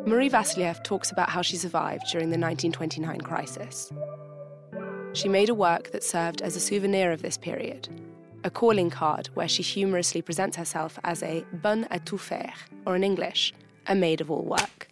Marie 0.06 0.28
Vassilieff 0.28 0.82
talks 0.82 1.10
about 1.10 1.30
how 1.30 1.40
she 1.40 1.56
survived 1.56 2.04
during 2.10 2.28
the 2.28 2.38
1929 2.38 3.20
crisis. 3.22 3.90
She 5.14 5.28
made 5.28 5.48
a 5.48 5.54
work 5.54 5.92
that 5.92 6.02
served 6.02 6.42
as 6.42 6.56
a 6.56 6.60
souvenir 6.60 7.12
of 7.12 7.22
this 7.22 7.38
period 7.38 7.88
a 8.44 8.50
calling 8.50 8.90
card 8.90 9.28
where 9.34 9.48
she 9.48 9.62
humorously 9.62 10.22
presents 10.22 10.56
herself 10.56 10.98
as 11.02 11.22
a 11.22 11.44
bonne 11.52 11.86
à 11.90 12.04
tout 12.04 12.20
faire, 12.20 12.52
or 12.86 12.94
in 12.94 13.02
English, 13.02 13.52
a 13.86 13.94
maid 13.94 14.20
of 14.20 14.30
all 14.30 14.42
work. 14.44 14.88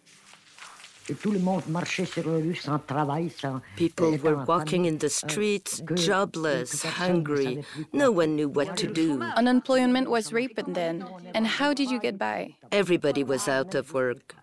People 3.75 4.17
were 4.17 4.45
walking 4.45 4.85
in 4.85 4.97
the 4.99 5.09
streets, 5.09 5.81
jobless, 5.95 6.83
hungry. 6.83 7.65
No 7.91 8.09
one 8.09 8.35
knew 8.37 8.47
what 8.47 8.77
to 8.77 8.87
do. 8.87 9.21
Unemployment 9.21 10.09
was 10.09 10.31
rampant 10.31 10.73
then. 10.73 11.05
And 11.35 11.45
how 11.45 11.73
did 11.73 11.91
you 11.91 11.99
get 11.99 12.17
by? 12.17 12.55
Everybody 12.71 13.23
was 13.23 13.49
out 13.49 13.75
of 13.75 13.93
work. 13.93 14.35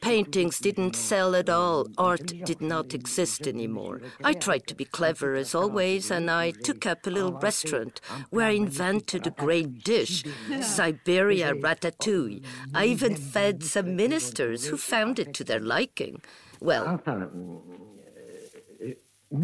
Paintings 0.00 0.58
didn't 0.58 0.96
sell 0.96 1.34
at 1.34 1.48
all. 1.48 1.86
Art 1.96 2.26
did 2.44 2.60
not 2.60 2.92
exist 2.92 3.46
anymore. 3.46 4.00
I 4.22 4.34
tried 4.34 4.66
to 4.66 4.74
be 4.74 4.84
clever 4.84 5.34
as 5.34 5.54
always, 5.54 6.10
and 6.10 6.30
I 6.30 6.50
took 6.50 6.84
up 6.86 7.06
a 7.06 7.10
little 7.10 7.32
restaurant 7.32 8.00
where 8.30 8.46
I 8.46 8.50
invented 8.50 9.26
a 9.26 9.30
great 9.30 9.82
dish, 9.82 10.24
Siberia 10.60 11.54
ratatouille. 11.54 12.44
I 12.74 12.86
even 12.86 13.16
fed 13.16 13.62
some 13.64 13.96
ministers 13.96 14.66
who 14.66 14.76
found 14.76 15.18
it 15.18 15.32
to 15.34 15.44
their 15.44 15.60
liking. 15.60 16.20
Well, 16.60 17.00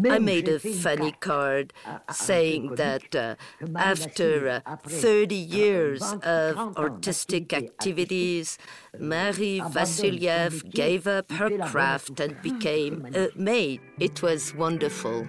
I 0.09 0.19
made 0.19 0.47
a 0.47 0.59
funny 0.59 1.11
card 1.19 1.73
saying 2.11 2.75
that 2.75 3.15
uh, 3.15 3.35
after 3.75 4.61
uh, 4.65 4.75
30 4.87 5.35
years 5.35 6.01
of 6.23 6.77
artistic 6.77 7.53
activities, 7.53 8.57
Marie 8.97 9.59
Vassilieff 9.59 10.69
gave 10.69 11.07
up 11.07 11.31
her 11.31 11.57
craft 11.67 12.19
and 12.19 12.41
became 12.41 13.05
uh, 13.13 13.19
a 13.19 13.29
maid. 13.35 13.81
It 13.99 14.21
was 14.21 14.55
wonderful. 14.55 15.27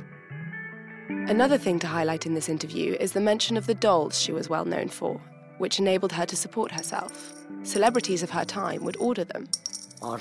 Another 1.09 1.59
thing 1.59 1.79
to 1.81 1.87
highlight 1.87 2.27
in 2.27 2.35
this 2.35 2.49
interview 2.49 2.95
is 3.01 3.13
the 3.13 3.21
mention 3.21 3.57
of 3.57 3.67
the 3.67 3.75
dolls 3.75 4.21
she 4.21 4.33
was 4.33 4.49
well 4.49 4.65
known 4.65 4.89
for, 4.89 5.21
which 5.59 5.79
enabled 5.79 6.13
her 6.13 6.27
to 6.27 6.37
support 6.37 6.73
herself. 6.73 7.33
Celebrities 7.63 8.23
of 8.23 8.31
her 8.31 8.45
time 8.45 8.85
would 8.85 8.97
order 8.97 9.25
them. 9.25 9.47
I 10.03 10.19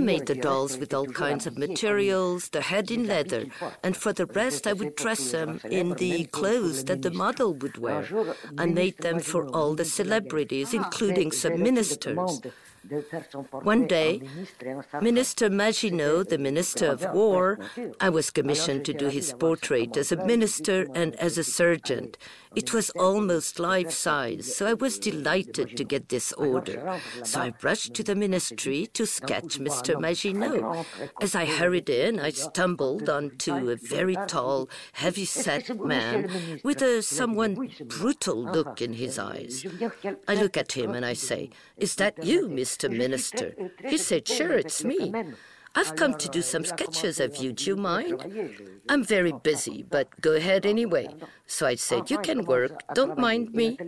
made 0.00 0.26
the 0.26 0.38
dolls 0.40 0.78
with 0.78 0.94
all 0.94 1.06
kinds 1.06 1.46
of 1.46 1.58
materials, 1.58 2.48
the 2.50 2.60
head 2.60 2.90
in 2.90 3.06
leather, 3.06 3.46
and 3.82 3.96
for 3.96 4.12
the 4.12 4.26
rest 4.26 4.66
I 4.66 4.72
would 4.72 4.94
dress 4.94 5.32
them 5.32 5.60
in 5.68 5.94
the 5.94 6.24
clothes 6.26 6.84
that 6.84 7.02
the 7.02 7.10
model 7.10 7.54
would 7.54 7.78
wear. 7.78 8.06
I 8.56 8.66
made 8.66 8.98
them 8.98 9.18
for 9.20 9.48
all 9.48 9.74
the 9.74 9.84
celebrities, 9.84 10.72
including 10.72 11.32
some 11.32 11.60
ministers. 11.62 12.40
One 13.62 13.86
day, 13.86 14.20
Minister 15.00 15.48
Maginot, 15.48 16.28
the 16.30 16.38
Minister 16.38 16.86
of 16.86 17.04
War, 17.12 17.58
I 18.00 18.08
was 18.08 18.30
commissioned 18.30 18.84
to 18.86 18.92
do 18.92 19.08
his 19.08 19.32
portrait 19.38 19.96
as 19.96 20.10
a 20.10 20.24
minister 20.24 20.88
and 20.94 21.14
as 21.16 21.38
a 21.38 21.44
surgeon. 21.44 22.12
It 22.54 22.74
was 22.74 22.90
almost 22.90 23.58
life 23.58 23.90
size, 23.92 24.54
so 24.56 24.66
I 24.66 24.74
was 24.74 24.98
delighted 24.98 25.76
to 25.76 25.84
get 25.84 26.10
this 26.10 26.32
order. 26.34 27.00
So 27.24 27.40
I 27.40 27.54
rushed 27.62 27.94
to 27.94 28.02
the 28.02 28.14
ministry 28.14 28.88
to 28.92 29.06
sketch 29.06 29.58
Mr. 29.58 29.98
Maginot. 29.98 30.86
As 31.20 31.34
I 31.34 31.46
hurried 31.46 31.88
in, 31.88 32.20
I 32.20 32.30
stumbled 32.30 33.08
onto 33.08 33.70
a 33.70 33.76
very 33.76 34.16
tall, 34.26 34.68
heavy 34.92 35.24
set 35.24 35.80
man 35.82 36.60
with 36.62 36.82
a 36.82 37.02
somewhat 37.02 37.56
brutal 37.88 38.42
look 38.42 38.82
in 38.82 38.94
his 38.94 39.18
eyes. 39.18 39.64
I 40.28 40.34
look 40.34 40.56
at 40.58 40.72
him 40.72 40.94
and 40.94 41.06
I 41.06 41.14
say, 41.14 41.50
Is 41.78 41.94
that 41.96 42.22
you, 42.22 42.48
Mr. 42.48 42.71
Minister? 42.88 43.54
He 43.84 43.98
said, 43.98 44.28
Sure, 44.28 44.52
it's 44.52 44.84
me. 44.84 45.12
I've 45.74 45.96
come 45.96 46.14
to 46.18 46.28
do 46.28 46.42
some 46.42 46.64
sketches 46.64 47.18
of 47.18 47.36
you. 47.36 47.52
Do 47.52 47.64
you 47.64 47.76
mind? 47.76 48.60
I'm 48.90 49.02
very 49.02 49.32
busy, 49.32 49.82
but 49.82 50.20
go 50.20 50.32
ahead 50.32 50.66
anyway. 50.66 51.08
So 51.46 51.66
I 51.66 51.76
said, 51.76 52.10
You 52.10 52.18
can 52.18 52.44
work. 52.44 52.82
Don't 52.94 53.18
mind 53.18 53.54
me. 53.54 53.78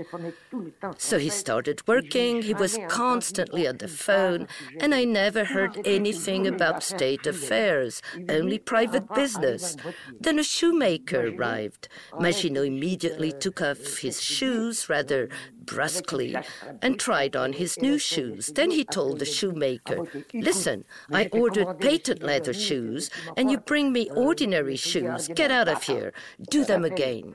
So 0.97 1.19
he 1.19 1.29
started 1.29 1.87
working. 1.87 2.41
He 2.43 2.55
was 2.55 2.79
constantly 2.89 3.69
on 3.69 3.79
the 3.79 3.89
phone, 3.89 4.49
and 4.81 4.95
I 4.95 5.05
never 5.05 5.45
heard 5.45 5.79
anything 5.85 6.47
about 6.47 6.83
state 6.83 7.27
affairs, 7.27 8.01
only 8.31 8.59
private 8.59 9.13
business. 9.15 9.77
Then 10.19 10.39
a 10.39 10.45
shoemaker 10.45 11.35
arrived. 11.35 11.89
Maginot 12.19 12.67
immediately 12.67 13.33
took 13.33 13.61
off 13.61 13.99
his 13.99 14.23
shoes 14.23 14.89
rather 14.89 15.29
brusquely 15.65 16.37
and 16.83 16.99
tried 16.99 17.37
on 17.37 17.53
his 17.53 17.79
new 17.81 17.99
shoes. 17.99 18.47
Then 18.55 18.71
he 18.71 18.85
told 18.85 19.19
the 19.19 19.25
shoemaker, 19.25 20.05
Listen, 20.33 20.85
I 21.13 21.29
ordered 21.33 21.81
patent 21.81 22.23
leather 22.23 22.53
shoes, 22.53 23.11
and 23.37 23.51
you 23.51 23.59
bring 23.59 23.93
me 23.93 24.11
ordinary 24.11 24.77
shoes. 24.77 25.29
Get 25.29 25.51
out 25.51 25.69
of 25.69 25.83
here. 25.83 26.13
Do 26.51 26.65
them 26.65 26.85
again. 26.85 27.35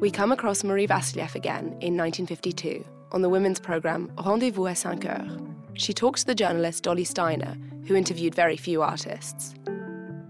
We 0.00 0.12
come 0.12 0.30
across 0.30 0.62
Marie 0.62 0.86
Vassilieff 0.86 1.34
again 1.34 1.76
in 1.80 1.96
1952 1.96 2.84
on 3.10 3.22
the 3.22 3.28
women's 3.28 3.58
program 3.58 4.12
Rendezvous 4.16 4.68
à 4.68 4.76
5 4.76 5.02
heures. 5.02 5.38
She 5.74 5.92
talks 5.92 6.20
to 6.20 6.26
the 6.28 6.34
journalist 6.34 6.84
Dolly 6.84 7.04
Steiner, 7.04 7.56
who 7.86 7.96
interviewed 7.96 8.34
very 8.34 8.56
few 8.56 8.82
artists. 8.82 9.54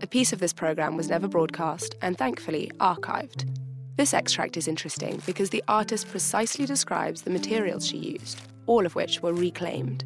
A 0.00 0.06
piece 0.06 0.32
of 0.32 0.38
this 0.38 0.52
program 0.52 0.96
was 0.96 1.08
never 1.08 1.26
broadcast 1.26 1.96
and 2.02 2.16
thankfully 2.16 2.70
archived. 2.78 3.52
This 3.96 4.14
extract 4.14 4.56
is 4.56 4.68
interesting 4.68 5.20
because 5.26 5.50
the 5.50 5.64
artist 5.66 6.08
precisely 6.08 6.66
describes 6.66 7.22
the 7.22 7.30
materials 7.30 7.84
she 7.84 7.98
used, 7.98 8.40
all 8.66 8.86
of 8.86 8.94
which 8.94 9.20
were 9.22 9.34
reclaimed. 9.34 10.04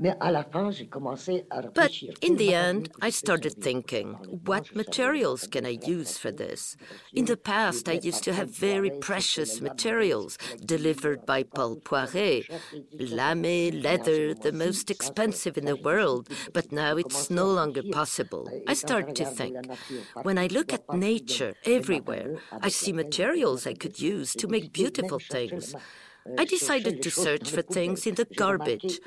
But 0.00 1.92
in 2.22 2.36
the 2.36 2.54
end, 2.54 2.90
I 3.02 3.10
started 3.10 3.54
thinking, 3.60 4.14
what 4.44 4.74
materials 4.74 5.48
can 5.48 5.66
I 5.66 5.78
use 5.84 6.16
for 6.18 6.30
this? 6.30 6.76
In 7.12 7.24
the 7.24 7.36
past, 7.36 7.88
I 7.88 8.00
used 8.02 8.22
to 8.24 8.32
have 8.32 8.50
very 8.50 8.90
precious 8.90 9.60
materials 9.60 10.38
delivered 10.64 11.26
by 11.26 11.42
Paul 11.42 11.76
Poiret, 11.76 12.48
lame, 12.92 13.82
leather, 13.82 14.34
the 14.34 14.52
most 14.52 14.90
expensive 14.90 15.58
in 15.58 15.64
the 15.64 15.76
world, 15.76 16.28
but 16.52 16.70
now 16.70 16.96
it's 16.96 17.28
no 17.28 17.46
longer 17.46 17.82
possible. 17.90 18.48
I 18.68 18.74
start 18.74 19.16
to 19.16 19.24
think, 19.24 19.56
when 20.22 20.38
I 20.38 20.46
look 20.46 20.72
at 20.72 20.92
nature 20.92 21.54
everywhere, 21.64 22.36
I 22.62 22.68
see 22.68 22.92
materials 22.92 23.66
I 23.66 23.74
could 23.74 24.00
use 24.00 24.34
to 24.36 24.46
make 24.46 24.72
beautiful 24.72 25.18
things. 25.18 25.74
I 26.36 26.44
decided 26.44 27.02
to 27.02 27.10
search 27.10 27.50
for 27.50 27.62
things 27.62 28.06
in 28.06 28.14
the 28.14 28.26
garbage. 28.36 29.00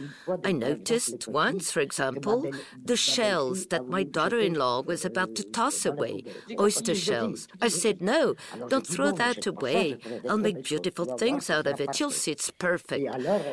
I 0.43 0.51
noticed 0.51 1.27
once, 1.27 1.71
for 1.71 1.79
example, 1.79 2.51
the 2.83 2.95
shells 2.95 3.67
that 3.67 3.87
my 3.87 4.03
daughter 4.03 4.39
in 4.39 4.53
law 4.55 4.81
was 4.81 5.05
about 5.05 5.35
to 5.35 5.43
toss 5.43 5.85
away 5.85 6.23
oyster 6.59 6.95
shells. 6.95 7.47
I 7.61 7.67
said, 7.67 8.01
No, 8.01 8.35
don't 8.69 8.87
throw 8.87 9.11
that 9.11 9.45
away. 9.45 9.97
I'll 10.27 10.37
make 10.37 10.63
beautiful 10.63 11.05
things 11.17 11.49
out 11.49 11.67
of 11.67 11.79
it. 11.79 11.99
You'll 11.99 12.11
see 12.11 12.31
it's 12.31 12.49
perfect. 12.49 13.07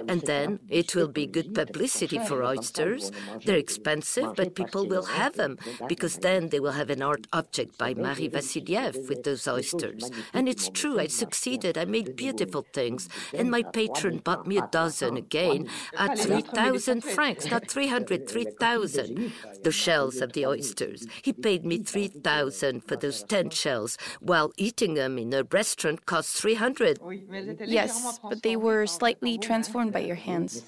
And 0.09 0.23
then 0.23 0.61
it 0.69 0.95
will 0.95 1.09
be 1.09 1.27
good 1.27 1.55
publicity 1.55 2.19
for 2.19 2.43
oysters. 2.45 3.11
They're 3.45 3.57
expensive, 3.57 4.35
but 4.37 4.55
people 4.55 4.87
will 4.87 5.05
have 5.05 5.35
them 5.35 5.59
because 5.89 6.17
then 6.19 6.49
they 6.49 6.61
will 6.61 6.73
have 6.73 6.91
an 6.91 7.03
art 7.03 7.27
object 7.33 7.79
by 7.79 7.95
Marie 7.95 8.29
Vassilieff 8.29 9.09
with 9.09 9.25
those 9.25 9.47
oysters. 9.47 10.11
And 10.33 10.49
it's 10.49 10.69
true, 10.69 10.99
I 10.99 11.07
succeeded. 11.07 11.77
I 11.77 11.85
made 11.85 12.17
beautiful 12.17 12.65
things. 12.73 13.09
And 13.35 13.48
my 13.51 13.59
my 13.59 13.71
patron 13.71 14.19
bought 14.19 14.47
me 14.47 14.57
a 14.57 14.69
dozen 14.71 15.17
again 15.17 15.69
at 15.97 16.17
3,000 16.19 17.03
francs, 17.03 17.51
not 17.51 17.69
300, 17.69 18.29
3,000. 18.29 19.33
The 19.65 19.73
shells 19.73 20.21
of 20.21 20.33
the 20.33 20.47
oysters. 20.47 21.07
He 21.23 21.33
paid 21.33 21.65
me 21.65 21.79
3,000 21.79 22.85
for 22.85 22.97
those 22.97 23.25
10 23.25 23.51
shells, 23.51 23.99
while 24.21 24.53
eating 24.57 24.95
them 24.95 25.19
in 25.19 25.35
a 25.35 25.43
restaurant 25.43 26.07
cost 26.07 26.37
300. 26.41 27.01
Yes, 27.67 28.21
but 28.23 28.43
they 28.43 28.55
were 28.55 28.87
slightly 28.87 29.39
transformed 29.39 29.93
by 29.93 30.01
your 30.01 30.21
hands. 30.29 30.63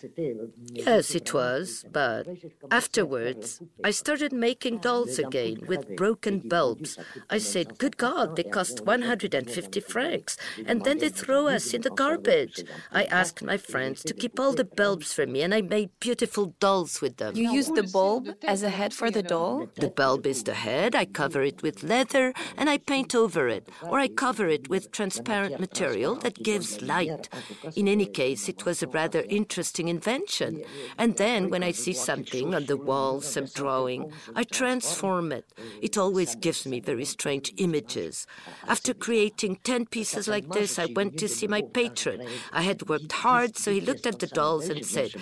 Yes, 0.72 1.14
it 1.14 1.32
was, 1.32 1.84
but 1.92 2.26
afterwards, 2.70 3.60
I 3.84 3.92
started 3.92 4.32
making 4.32 4.78
dolls 4.78 5.18
again 5.18 5.58
with 5.68 5.96
broken 5.96 6.40
bulbs. 6.40 6.98
I 7.28 7.38
said, 7.38 7.78
Good 7.78 7.96
God, 7.96 8.34
they 8.34 8.42
cost 8.42 8.84
150 8.84 9.80
francs, 9.80 10.36
and 10.66 10.82
then 10.84 10.98
they 10.98 11.08
throw 11.08 11.46
us 11.46 11.72
in 11.72 11.82
the 11.82 11.90
garbage. 11.90 12.64
I 12.92 13.04
asked 13.04 13.42
my 13.42 13.56
friends 13.56 14.02
to 14.04 14.14
keep 14.14 14.38
all 14.38 14.52
the 14.52 14.64
bulbs 14.64 15.12
for 15.12 15.26
me, 15.26 15.42
and 15.42 15.54
I 15.54 15.62
made 15.62 15.90
beautiful 16.00 16.54
dolls 16.60 17.00
with 17.00 17.16
them. 17.16 17.36
You 17.36 17.52
used 17.52 17.74
the 17.74 17.82
bulb 17.82 18.28
as 18.44 18.62
a 18.62 18.70
head 18.70 18.92
for 18.92 19.10
the 19.10 19.22
doll? 19.22 19.68
The 19.76 19.88
bulb 19.88 20.26
is 20.26 20.44
the 20.44 20.54
head. 20.54 20.94
I 20.94 21.04
cover 21.04 21.42
it 21.42 21.62
with 21.62 21.82
leather, 21.82 22.32
and 22.56 22.68
I 22.68 22.78
paint 22.78 23.14
over 23.14 23.48
it, 23.48 23.68
or 23.82 23.98
I 23.98 24.08
cover 24.08 24.48
it 24.48 24.68
with 24.68 24.92
transparent 24.92 25.60
material 25.60 26.14
that 26.16 26.42
gives 26.42 26.82
light. 26.82 27.28
In 27.76 27.88
any 27.88 28.06
case, 28.06 28.48
it 28.48 28.64
was 28.64 28.82
a 28.82 28.88
rather 28.88 29.24
interesting 29.28 29.88
invention. 29.88 30.62
And 30.98 31.16
then, 31.16 31.50
when 31.50 31.62
I 31.62 31.72
see 31.72 31.92
something 31.92 32.54
on 32.54 32.66
the 32.66 32.76
wall, 32.76 33.20
some 33.20 33.46
drawing, 33.46 34.12
I 34.34 34.44
transform 34.44 35.32
it. 35.32 35.46
It 35.80 35.96
always 35.96 36.34
gives 36.34 36.66
me 36.66 36.80
very 36.80 37.04
strange 37.04 37.52
images. 37.56 38.26
After 38.66 38.94
creating 38.94 39.56
10 39.64 39.86
pieces 39.86 40.28
like 40.28 40.48
this, 40.50 40.78
I 40.78 40.86
went 40.86 41.18
to 41.18 41.28
see 41.28 41.46
my 41.46 41.62
patron. 41.62 42.26
I 42.52 42.59
had 42.62 42.88
worked 42.88 43.12
hard, 43.12 43.56
so 43.56 43.72
he 43.72 43.80
looked 43.80 44.06
at 44.06 44.18
the 44.18 44.26
dolls 44.26 44.68
and 44.68 44.84
said, 44.84 45.14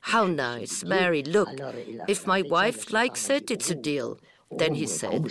How 0.00 0.26
nice, 0.26 0.84
Mary, 0.84 1.22
look. 1.22 1.48
If 2.08 2.26
my 2.26 2.42
wife 2.42 2.92
likes 2.92 3.30
it, 3.30 3.50
it's 3.50 3.70
a 3.70 3.74
deal. 3.74 4.18
Then 4.50 4.74
he 4.74 4.86
said, 4.86 5.12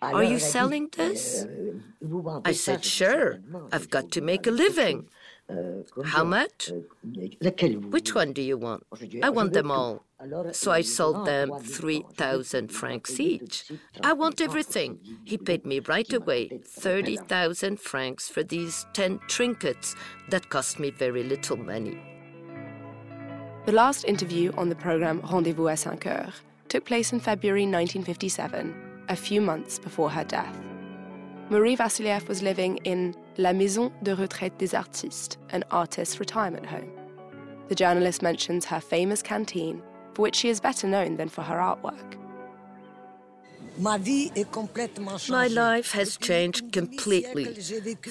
Are 0.00 0.24
you 0.24 0.38
selling 0.38 0.88
this? 0.96 1.46
I 2.44 2.52
said, 2.52 2.84
Sure. 2.84 3.40
I've 3.72 3.90
got 3.90 4.10
to 4.12 4.20
make 4.20 4.46
a 4.46 4.50
living. 4.50 5.08
How 6.04 6.24
much? 6.24 6.70
Which 7.90 8.14
one 8.14 8.32
do 8.32 8.42
you 8.42 8.56
want? 8.56 8.84
I 9.22 9.30
want 9.30 9.52
them 9.52 9.70
all. 9.70 10.04
So 10.52 10.72
I 10.72 10.82
sold 10.82 11.26
them 11.26 11.52
3,000 11.58 12.72
francs 12.72 13.18
each. 13.20 13.70
I 14.02 14.12
want 14.12 14.40
everything. 14.40 14.98
He 15.24 15.38
paid 15.38 15.66
me 15.66 15.80
right 15.80 16.12
away 16.12 16.48
30,000 16.64 17.80
francs 17.80 18.28
for 18.28 18.42
these 18.42 18.86
10 18.94 19.20
trinkets 19.28 19.94
that 20.30 20.48
cost 20.48 20.78
me 20.78 20.90
very 20.90 21.22
little 21.22 21.56
money. 21.56 22.00
The 23.66 23.72
last 23.72 24.04
interview 24.04 24.52
on 24.56 24.68
the 24.68 24.74
program 24.74 25.20
Rendezvous 25.20 25.68
à 25.68 25.78
5 25.78 26.02
heures 26.02 26.32
took 26.68 26.84
place 26.84 27.12
in 27.12 27.20
February 27.20 27.66
1957, 27.66 28.74
a 29.08 29.16
few 29.16 29.40
months 29.40 29.78
before 29.78 30.10
her 30.10 30.24
death. 30.24 30.56
Marie 31.50 31.76
Vassilieff 31.76 32.28
was 32.28 32.42
living 32.42 32.76
in 32.84 33.14
La 33.38 33.52
Maison 33.52 33.90
de 34.02 34.14
Retraite 34.14 34.58
des 34.58 34.74
Artistes, 34.74 35.38
an 35.50 35.64
artist's 35.70 36.20
retirement 36.20 36.66
home. 36.66 36.90
The 37.68 37.74
journalist 37.74 38.22
mentions 38.22 38.66
her 38.66 38.80
famous 38.80 39.22
canteen 39.22 39.82
for 40.18 40.22
which 40.22 40.34
she 40.34 40.48
is 40.48 40.58
better 40.58 40.88
known 40.88 41.16
than 41.16 41.28
for 41.28 41.42
her 41.42 41.58
artwork. 41.58 42.27
My 43.80 45.46
life 45.46 45.92
has 45.92 46.16
changed 46.16 46.72
completely. 46.72 47.54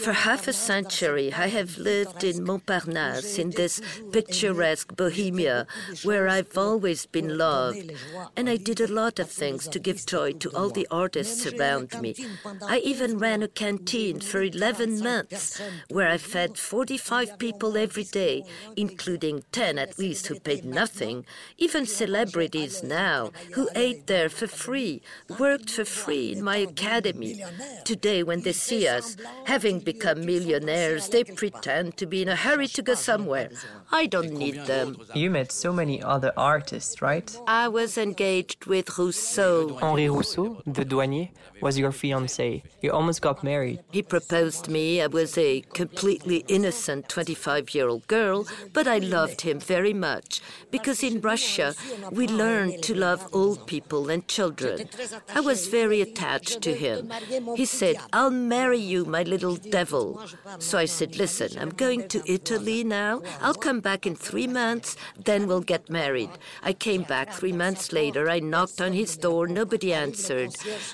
For 0.01 0.13
half 0.13 0.47
a 0.47 0.53
century, 0.53 1.33
I 1.33 1.47
have 1.47 1.77
lived 1.77 2.23
in 2.23 2.45
Montparnasse, 2.45 3.37
in 3.37 3.49
this 3.49 3.81
picturesque 4.13 4.95
Bohemia, 4.95 5.67
where 6.03 6.29
I've 6.29 6.57
always 6.57 7.05
been 7.05 7.37
loved. 7.37 7.91
And 8.37 8.49
I 8.49 8.55
did 8.55 8.79
a 8.79 8.87
lot 8.87 9.19
of 9.19 9.29
things 9.29 9.67
to 9.67 9.79
give 9.79 10.05
joy 10.05 10.33
to 10.33 10.49
all 10.55 10.69
the 10.69 10.87
artists 10.89 11.45
around 11.45 11.99
me. 12.01 12.15
I 12.63 12.79
even 12.79 13.17
ran 13.17 13.43
a 13.43 13.49
canteen 13.49 14.21
for 14.21 14.41
11 14.41 15.01
months, 15.03 15.61
where 15.89 16.07
I 16.07 16.17
fed 16.17 16.57
45 16.57 17.37
people 17.37 17.75
every 17.75 18.05
day, 18.05 18.45
including 18.77 19.43
10 19.51 19.77
at 19.77 19.99
least 19.99 20.27
who 20.27 20.39
paid 20.39 20.63
nothing, 20.63 21.25
even 21.57 21.85
celebrities 21.85 22.83
now, 22.83 23.31
who 23.53 23.69
ate 23.75 24.07
there 24.07 24.29
for 24.29 24.47
free, 24.47 25.01
worked 25.37 25.56
worked 25.57 25.71
for 25.71 25.85
free 25.85 26.33
in 26.33 26.43
my 26.43 26.57
academy. 26.57 27.43
Today, 27.83 28.21
when 28.21 28.41
they 28.41 28.51
see 28.51 28.87
us, 28.87 29.17
having 29.45 29.79
become 29.79 30.23
millionaires, 30.23 31.09
they 31.09 31.23
pretend 31.23 31.97
to 31.97 32.05
be 32.05 32.21
in 32.21 32.29
a 32.29 32.35
hurry 32.35 32.67
to 32.67 32.81
go 32.83 32.93
somewhere. 32.93 33.49
I 33.91 34.05
don't 34.05 34.33
need 34.33 34.57
them. 34.65 34.97
You 35.15 35.31
met 35.31 35.51
so 35.51 35.73
many 35.73 35.97
other 36.03 36.31
artists, 36.37 37.01
right? 37.01 37.29
I 37.47 37.67
was 37.69 37.97
engaged 37.97 38.65
with 38.65 38.97
Rousseau. 38.99 39.77
Henri 39.81 40.09
Rousseau, 40.09 40.61
the 40.67 40.85
douanier, 40.85 41.29
was 41.61 41.79
your 41.79 41.91
fiancé. 41.91 42.61
You 42.81 42.91
almost 42.91 43.21
got 43.21 43.43
married. 43.43 43.79
He 43.91 44.03
proposed 44.03 44.67
me. 44.69 45.01
I 45.01 45.07
was 45.07 45.37
a 45.37 45.61
completely 45.73 46.43
innocent 46.47 47.09
25 47.09 47.73
year 47.73 47.87
old 47.87 48.05
girl, 48.07 48.45
but 48.73 48.87
I 48.87 48.99
loved 48.99 49.41
him 49.41 49.59
very 49.59 49.93
much 49.93 50.41
because 50.69 51.01
in 51.01 51.21
Russia 51.21 51.73
we 52.11 52.27
learned 52.27 52.83
to 52.83 52.93
love 52.93 53.27
old 53.33 53.65
people 53.65 54.09
and 54.09 54.27
children. 54.27 54.89
I 55.33 55.39
was 55.47 55.67
very 55.67 56.01
attached 56.01 56.61
to 56.61 56.73
him. 56.75 57.11
He 57.55 57.65
said, 57.65 57.95
I'll 58.11 58.37
marry 58.55 58.83
you, 58.93 59.05
my 59.05 59.23
little 59.23 59.55
devil. 59.55 60.21
So 60.59 60.77
I 60.77 60.85
said, 60.85 61.15
Listen, 61.17 61.57
I'm 61.61 61.69
going 61.85 62.07
to 62.09 62.21
Italy 62.31 62.83
now. 62.83 63.21
I'll 63.41 63.61
come 63.67 63.79
back 63.79 64.05
in 64.05 64.15
three 64.15 64.47
months, 64.47 64.97
then 65.29 65.47
we'll 65.47 65.67
get 65.73 65.89
married. 65.89 66.29
I 66.61 66.73
came 66.73 67.03
back 67.03 67.31
three 67.31 67.53
months 67.53 67.91
later. 67.93 68.29
I 68.29 68.39
knocked 68.39 68.81
on 68.81 68.91
his 68.93 69.15
door. 69.15 69.47
Nobody 69.47 69.93
answered. 69.93 70.51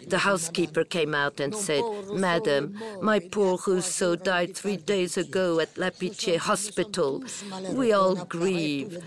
The 0.08 0.20
housekeeper 0.20 0.84
came 0.84 1.14
out 1.16 1.40
and 1.40 1.56
said, 1.56 1.84
Madam, 2.14 2.78
my 3.02 3.20
poor 3.20 3.58
Rousseau 3.66 4.16
died 4.16 4.56
three 4.56 4.78
days 4.78 5.18
ago 5.18 5.60
at 5.60 5.78
La 5.78 5.90
Pitié 5.90 6.38
Hospital. 6.38 7.24
We 7.74 7.92
all 7.92 8.16
grieve 8.26 9.04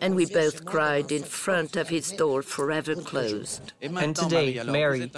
and 0.00 0.14
we 0.14 0.26
both 0.26 0.64
cried 0.64 1.10
in 1.12 1.22
front 1.22 1.76
of 1.76 1.88
his 1.88 2.10
door 2.12 2.42
forever 2.42 2.94
closed. 2.94 3.72
And 3.80 4.14
today, 4.14 4.62
Mary, 4.64 5.10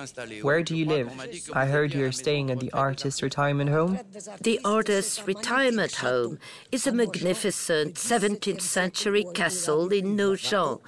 where 0.42 0.62
do 0.62 0.76
you 0.76 0.87
live? 0.87 1.11
I 1.52 1.66
heard 1.66 1.94
you're 1.94 2.12
staying 2.12 2.50
at 2.50 2.61
the 2.61 2.72
artist's 2.72 3.22
retirement 3.22 3.70
home. 3.70 3.98
The 4.40 4.61
artist's 4.64 5.26
retirement 5.26 5.96
home 5.96 6.38
is 6.72 6.87
a 6.87 6.92
magnificent 6.92 7.94
17th 7.94 8.62
century 8.62 9.24
castle 9.35 9.88
in 9.88 10.16
Nogent. 10.16 10.80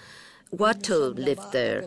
Watteau 0.52 1.14
lived 1.16 1.50
there. 1.52 1.86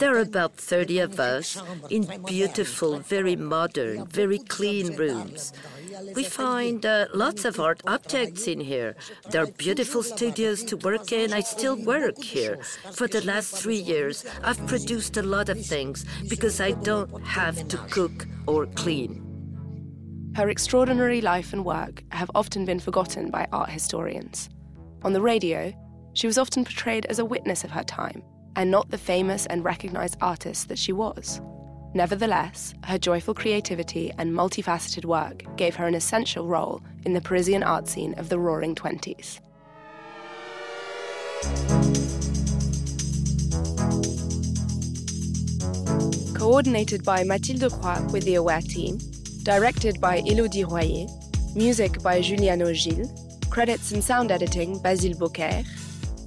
There 0.00 0.16
are 0.16 0.20
about 0.20 0.56
30 0.56 0.98
of 0.98 1.20
us 1.20 1.62
in 1.88 2.08
beautiful, 2.26 2.98
very 2.98 3.36
modern, 3.36 4.06
very 4.06 4.38
clean 4.38 4.96
rooms. 4.96 5.52
We 6.16 6.24
find 6.24 6.84
uh, 6.84 7.06
lots 7.14 7.44
of 7.44 7.60
art 7.60 7.80
objects 7.86 8.48
in 8.48 8.58
here. 8.58 8.96
There 9.30 9.44
are 9.44 9.46
beautiful 9.46 10.02
studios 10.02 10.64
to 10.64 10.76
work 10.78 11.12
in. 11.12 11.32
I 11.32 11.40
still 11.40 11.76
work 11.76 12.20
here. 12.20 12.58
For 12.92 13.06
the 13.06 13.24
last 13.24 13.54
three 13.54 13.80
years, 13.80 14.24
I've 14.42 14.66
produced 14.66 15.16
a 15.16 15.22
lot 15.22 15.48
of 15.48 15.64
things 15.64 16.04
because 16.28 16.60
I 16.60 16.72
don't 16.72 17.24
have 17.24 17.68
to 17.68 17.76
cook 17.90 18.26
or 18.48 18.66
clean. 18.66 19.22
Her 20.34 20.48
extraordinary 20.48 21.20
life 21.20 21.52
and 21.52 21.64
work 21.64 22.02
have 22.10 22.30
often 22.34 22.64
been 22.64 22.80
forgotten 22.80 23.30
by 23.30 23.46
art 23.52 23.70
historians. 23.70 24.48
On 25.04 25.12
the 25.12 25.20
radio, 25.20 25.72
she 26.14 26.26
was 26.26 26.38
often 26.38 26.64
portrayed 26.64 27.06
as 27.06 27.18
a 27.18 27.24
witness 27.24 27.64
of 27.64 27.70
her 27.70 27.84
time 27.84 28.22
and 28.56 28.70
not 28.70 28.90
the 28.90 28.98
famous 28.98 29.46
and 29.46 29.64
recognized 29.64 30.18
artist 30.20 30.68
that 30.68 30.78
she 30.78 30.92
was. 30.92 31.40
Nevertheless, 31.94 32.74
her 32.84 32.98
joyful 32.98 33.34
creativity 33.34 34.12
and 34.18 34.32
multifaceted 34.32 35.04
work 35.04 35.44
gave 35.56 35.74
her 35.76 35.86
an 35.86 35.94
essential 35.94 36.46
role 36.46 36.82
in 37.04 37.12
the 37.12 37.20
Parisian 37.20 37.62
art 37.62 37.88
scene 37.88 38.14
of 38.18 38.28
the 38.28 38.38
Roaring 38.38 38.74
Twenties. 38.74 39.40
Coordinated 46.34 47.04
by 47.04 47.24
Mathilde 47.24 47.70
Croix 47.70 48.02
with 48.10 48.24
the 48.24 48.34
AWARE 48.36 48.62
team, 48.62 48.98
directed 49.42 50.00
by 50.00 50.16
Elodie 50.26 50.64
Royer, 50.64 51.06
music 51.54 52.02
by 52.02 52.20
Juliano 52.20 52.72
Gilles, 52.72 53.08
credits 53.50 53.92
and 53.92 54.02
sound 54.02 54.32
editing 54.32 54.78
Basile 54.80 55.14
Beaucaire, 55.18 55.62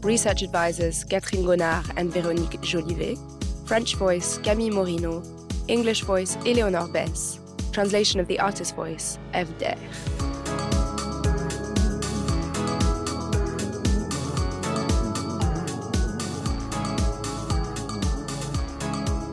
research 0.05 0.43
advisors 0.43 1.03
Catherine 1.03 1.43
Gonnard 1.43 1.85
and 1.97 2.13
Véronique 2.13 2.61
Jolivet, 2.61 3.17
French 3.67 3.95
voice 3.95 4.37
Camille 4.37 4.71
Morineau, 4.71 5.23
English 5.67 6.01
voice 6.01 6.37
Eleonore 6.45 6.87
Bess, 6.87 7.39
translation 7.71 8.19
of 8.19 8.27
the 8.27 8.39
artist 8.39 8.75
voice 8.75 9.17
Eve 9.35 9.57
Der. 9.57 9.75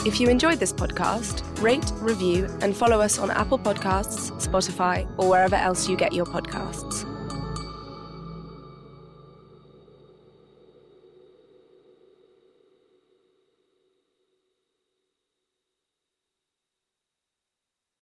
If 0.04 0.18
you 0.20 0.28
enjoyed 0.28 0.58
this 0.58 0.72
podcast, 0.72 1.44
rate, 1.62 1.92
review, 2.00 2.48
and 2.60 2.74
follow 2.74 3.00
us 3.00 3.20
on 3.20 3.30
Apple 3.30 3.58
Podcasts, 3.58 4.32
Spotify, 4.44 5.06
or 5.16 5.28
wherever 5.28 5.54
else 5.54 5.88
you 5.88 5.96
get 5.96 6.12
your 6.12 6.26
podcasts. 6.26 7.01